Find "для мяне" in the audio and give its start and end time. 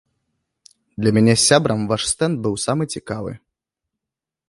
1.03-1.35